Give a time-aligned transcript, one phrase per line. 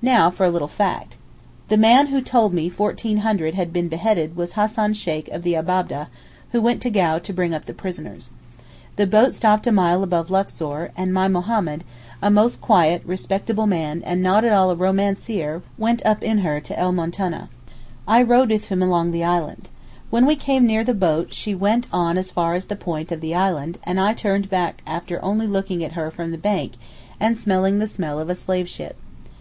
[0.00, 1.16] Now for a little fact.
[1.70, 5.54] The man who told me fourteen hundred had been beheaded was Hassan Sheykh of the
[5.56, 6.06] Abab'deh
[6.52, 8.30] who went to Gau to bring up the prisoners.
[8.94, 11.82] The boat stopped a mile above Luxor, and my Mohammed,
[12.22, 16.60] a most quiet respectable man and not at all a romancer went up in her
[16.60, 17.48] to El Moutaneh.
[18.06, 19.68] I rode with him along the Island.
[20.10, 23.20] When we came near the boat she went on as far as the point of
[23.20, 26.74] the Island, and I turned back after only looking at her from the bank
[27.18, 28.94] and smelling the smell of a slave ship.